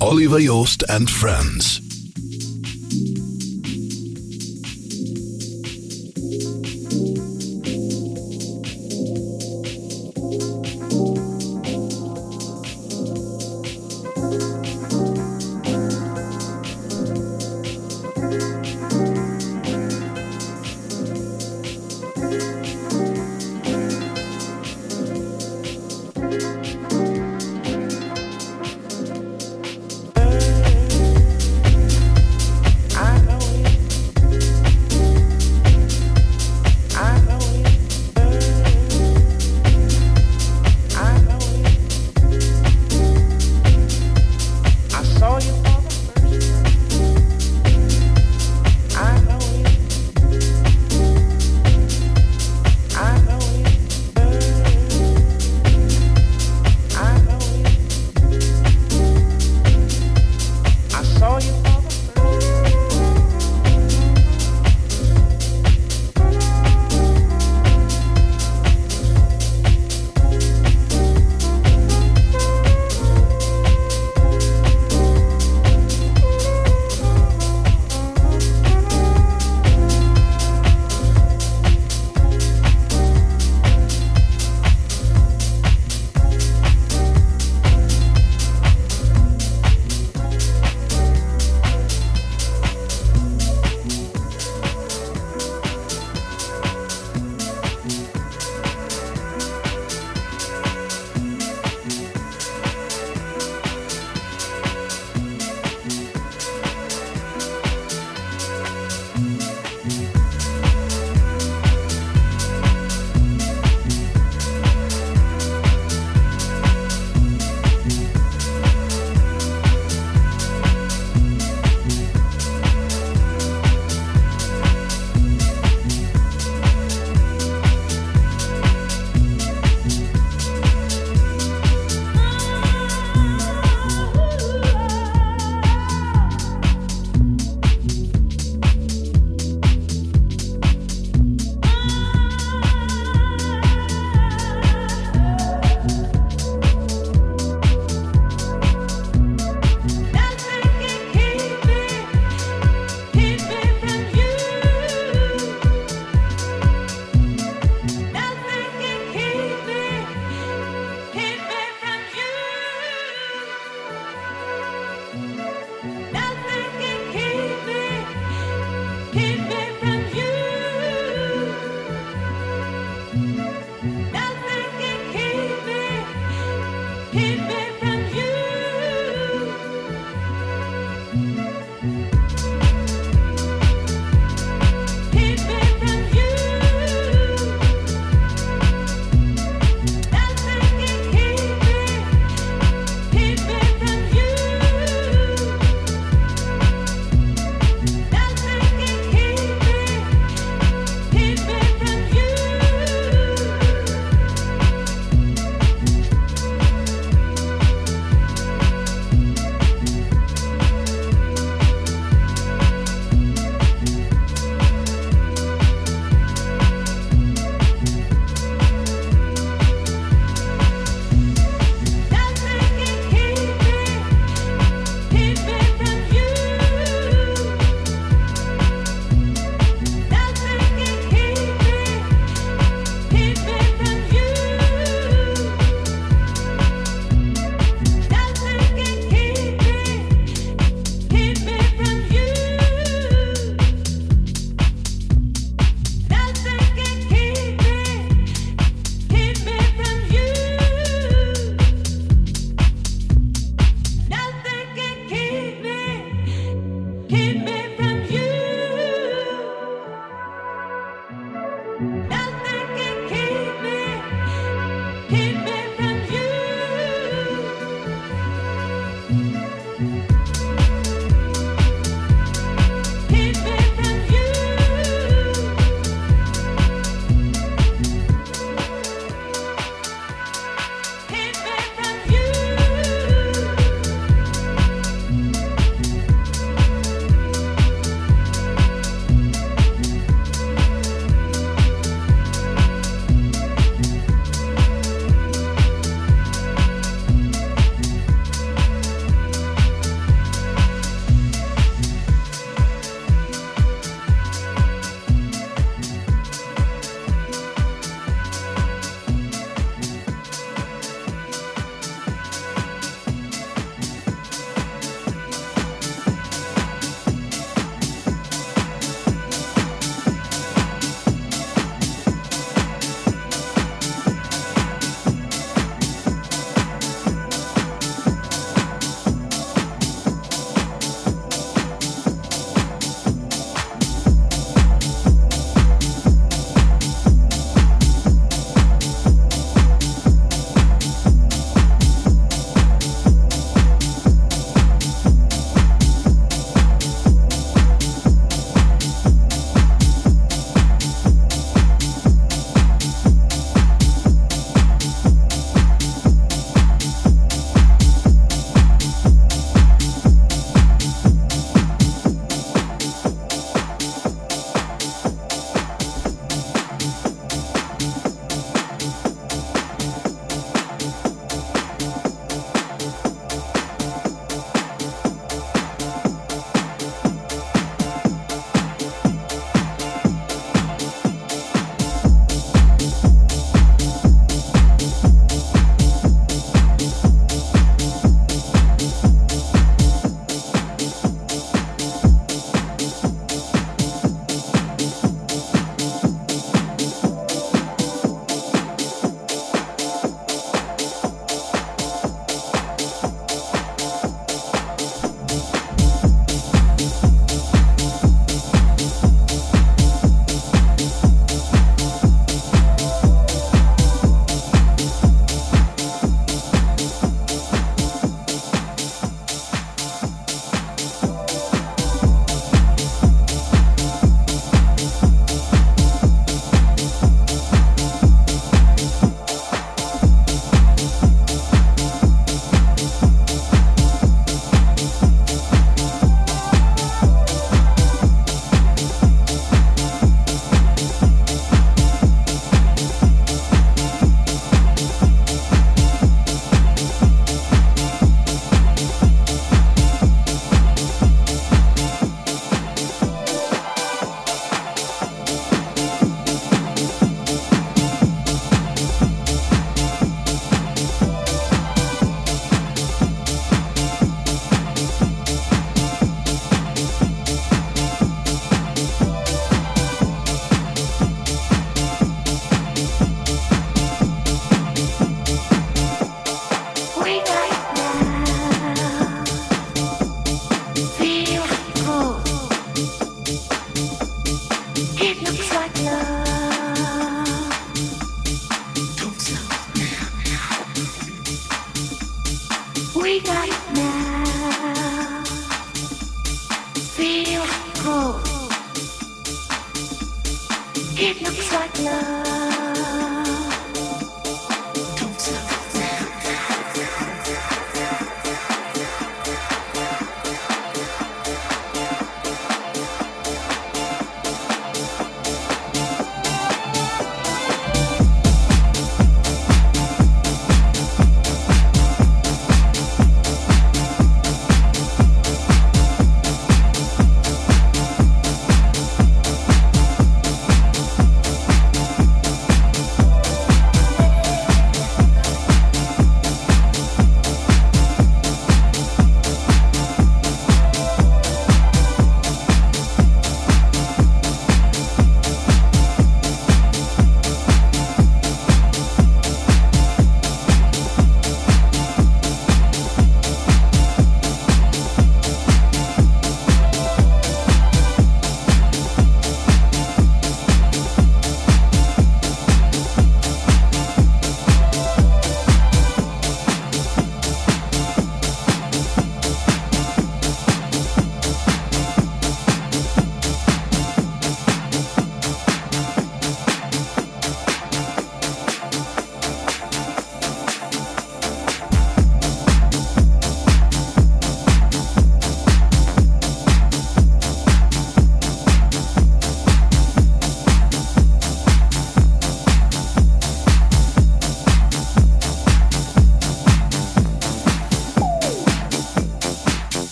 Oliver 0.00 0.38
Joost 0.38 0.84
and 0.88 1.10
Friends. 1.10 1.85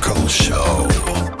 Cool 0.00 0.28
Show. 0.28 1.39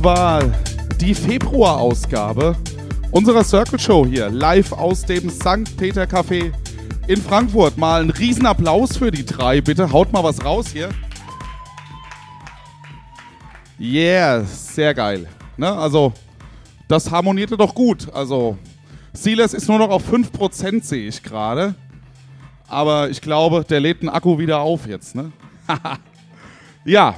Das 0.00 0.04
war 0.04 0.42
die 0.98 1.14
Februarausgabe 1.14 2.56
unserer 3.10 3.44
Circle 3.44 3.78
Show 3.78 4.06
hier, 4.06 4.30
live 4.30 4.72
aus 4.72 5.04
dem 5.04 5.28
St. 5.28 5.76
Peter 5.76 6.04
Café 6.04 6.52
in 7.06 7.20
Frankfurt. 7.20 7.76
Mal 7.76 8.00
einen 8.00 8.10
riesen 8.10 8.46
Applaus 8.46 8.96
für 8.96 9.10
die 9.10 9.26
drei, 9.26 9.60
bitte. 9.60 9.92
Haut 9.92 10.10
mal 10.10 10.24
was 10.24 10.42
raus 10.42 10.68
hier. 10.72 10.88
Yeah, 13.78 14.42
sehr 14.44 14.94
geil. 14.94 15.28
Ne? 15.58 15.70
Also, 15.70 16.14
das 16.88 17.10
harmonierte 17.10 17.58
doch 17.58 17.74
gut. 17.74 18.10
Also, 18.14 18.56
Silas 19.12 19.52
ist 19.52 19.68
nur 19.68 19.78
noch 19.78 19.90
auf 19.90 20.10
5%, 20.10 20.82
sehe 20.82 21.08
ich 21.08 21.22
gerade. 21.22 21.74
Aber 22.68 23.10
ich 23.10 23.20
glaube, 23.20 23.64
der 23.68 23.80
lädt 23.80 24.00
den 24.00 24.08
Akku 24.08 24.38
wieder 24.38 24.60
auf 24.60 24.86
jetzt. 24.86 25.14
Ne? 25.14 25.30
ja, 26.86 27.16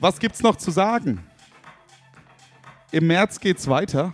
was 0.00 0.18
gibt's 0.18 0.42
noch 0.42 0.56
zu 0.56 0.70
sagen? 0.70 1.22
Im 2.94 3.08
März 3.08 3.40
geht's 3.40 3.66
weiter 3.66 4.12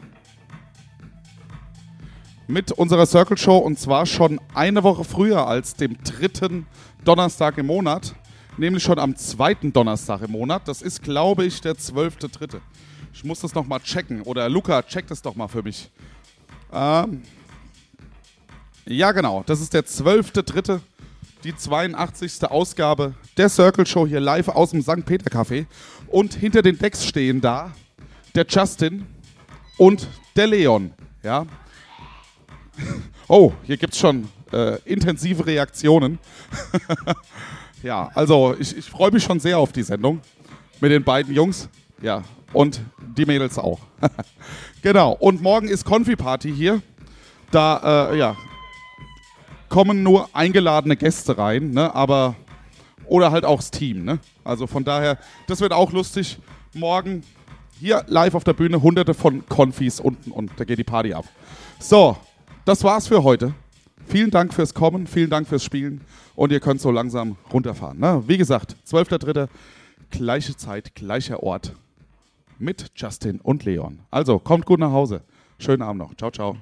mit 2.47 2.73
unserer 2.73 3.05
Circle 3.05 3.37
Show 3.37 3.59
und 3.59 3.79
zwar 3.79 4.07
schon 4.07 4.41
eine 4.55 4.83
Woche 4.83 5.05
früher 5.05 5.47
als 5.47 5.75
dem 5.75 6.03
dritten 6.03 6.67
Donnerstag 7.05 7.59
im 7.59 7.67
Monat, 7.67 8.15
nämlich 8.57 8.83
schon 8.83 8.99
am 8.99 9.17
zweiten 9.17 9.75
Donnerstag 9.75 10.23
im 10.23 10.31
Monat. 10.31 10.67
Das 10.67 10.81
ist, 10.81 11.03
glaube 11.03 11.45
ich, 11.45 11.61
der 11.61 11.75
12.3. 11.75 12.59
Ich 13.13 13.23
muss 13.23 13.41
das 13.41 13.55
nochmal 13.55 13.81
checken. 13.81 14.23
Oder 14.23 14.49
Luca, 14.49 14.83
check 14.83 15.07
das 15.09 15.21
doch 15.21 15.35
mal 15.35 15.49
für 15.49 15.63
mich. 15.63 15.91
Ähm 16.73 17.21
ja, 18.87 19.13
genau. 19.13 19.43
Das 19.45 19.61
ist 19.61 19.75
der 19.75 19.85
12.3. 19.85 20.81
Die 21.45 21.55
82. 21.55 22.45
Ausgabe 22.51 23.13
der 23.37 23.51
Circle 23.51 23.85
Show 23.85 24.07
hier 24.07 24.21
live 24.21 24.49
aus 24.49 24.71
dem 24.71 24.81
St. 24.81 25.05
Peter 25.05 25.31
Café. 25.31 25.67
Und 26.07 26.33
hinter 26.33 26.63
den 26.63 26.79
Decks 26.79 27.05
stehen 27.05 27.43
da 27.43 27.73
der 28.35 28.47
Justin 28.49 29.07
und 29.77 30.09
der 30.37 30.47
Leon. 30.47 30.93
Ja. 31.23 31.47
Oh, 33.33 33.53
hier 33.63 33.77
gibt 33.77 33.93
es 33.93 34.01
schon 34.01 34.29
äh, 34.53 34.81
intensive 34.85 35.47
Reaktionen. 35.47 36.19
ja, 37.85 38.11
also 38.13 38.57
ich, 38.59 38.77
ich 38.77 38.91
freue 38.91 39.13
mich 39.13 39.23
schon 39.23 39.39
sehr 39.39 39.57
auf 39.57 39.71
die 39.71 39.85
Sendung 39.85 40.21
mit 40.81 40.91
den 40.91 41.05
beiden 41.05 41.33
Jungs. 41.33 41.69
Ja, 42.03 42.25
und 42.53 42.81
die 42.99 43.27
Mädels 43.27 43.57
auch. 43.57 43.79
genau, 44.83 45.13
und 45.13 45.43
morgen 45.43 45.69
ist 45.69 45.85
Konfi-Party 45.85 46.53
hier. 46.53 46.83
Da, 47.53 48.11
äh, 48.11 48.19
ja, 48.19 48.37
kommen 49.69 50.03
nur 50.03 50.29
eingeladene 50.33 50.97
Gäste 50.97 51.39
rein, 51.39 51.71
ne? 51.71 51.95
aber 51.95 52.35
oder 53.07 53.33
halt 53.33 53.45
auch 53.45 53.59
das 53.59 53.71
Team. 53.71 54.05
Ne? 54.05 54.19
Also 54.45 54.67
von 54.67 54.85
daher, 54.85 55.19
das 55.47 55.61
wird 55.61 55.73
auch 55.73 55.93
lustig. 55.93 56.39
Morgen 56.75 57.25
hier 57.81 58.05
live 58.09 58.35
auf 58.35 58.45
der 58.45 58.53
Bühne 58.53 58.83
hunderte 58.83 59.15
von 59.15 59.49
Konfis 59.49 60.01
unten 60.01 60.31
und 60.31 60.53
da 60.59 60.65
geht 60.65 60.79
die 60.79 60.85
Party 60.85 61.15
ab. 61.15 61.25
So, 61.79 62.17
das 62.67 62.85
war's 62.85 63.09
für 63.09 63.25
heute. 63.25 63.55
Vielen 64.07 64.31
Dank 64.31 64.53
fürs 64.53 64.75
Kommen, 64.75 65.07
vielen 65.07 65.31
Dank 65.31 65.49
fürs 65.49 65.65
Spielen 65.65 66.03
und 66.37 66.53
ihr 66.53 66.61
könnt 66.61 66.81
so 66.81 66.91
langsam 66.91 67.37
runterfahren. 67.53 67.99
Ne? 67.99 68.23
Wie 68.27 68.37
gesagt, 68.37 68.77
12.3. 68.87 69.49
gleiche 70.11 70.57
Zeit, 70.57 70.95
gleicher 70.95 71.43
Ort 71.43 71.75
mit 72.59 72.93
Justin 72.97 73.41
und 73.41 73.65
Leon. 73.65 74.01
Also 74.11 74.39
kommt 74.39 74.67
gut 74.67 74.79
nach 74.81 74.93
Hause. 74.93 75.23
Schönen 75.59 75.83
Abend 75.83 76.01
noch. 76.01 76.15
Ciao, 76.17 76.31
ciao. 76.31 76.57